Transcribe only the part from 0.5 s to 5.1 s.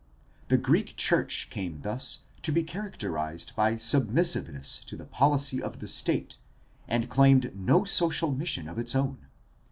Greek church came thus to be characterized by submis siveness to the